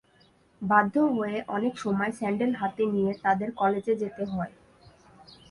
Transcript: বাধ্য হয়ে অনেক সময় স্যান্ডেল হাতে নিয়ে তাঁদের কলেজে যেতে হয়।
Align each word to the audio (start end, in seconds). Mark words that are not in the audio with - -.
বাধ্য 0.61 0.95
হয়ে 1.11 1.37
অনেক 1.47 1.73
সময় 1.77 2.11
স্যান্ডেল 2.11 2.51
হাতে 2.55 2.83
নিয়ে 2.93 3.11
তাঁদের 3.23 3.49
কলেজে 3.59 3.93
যেতে 4.01 4.23
হয়। 4.25 4.53